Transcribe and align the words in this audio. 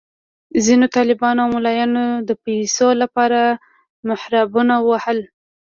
ځینو 0.65 0.85
طالبانو 0.95 1.39
او 1.43 1.49
ملایانو 1.55 2.05
د 2.27 2.31
پیسو 2.43 2.87
لپاره 3.01 3.39
محرابونه 4.09 4.75
وهل. 4.87 5.19